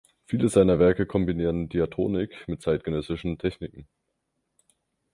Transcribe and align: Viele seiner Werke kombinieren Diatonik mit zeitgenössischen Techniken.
Viele 0.25 0.49
seiner 0.49 0.79
Werke 0.79 1.05
kombinieren 1.05 1.69
Diatonik 1.69 2.47
mit 2.47 2.63
zeitgenössischen 2.63 3.37
Techniken. 3.37 3.87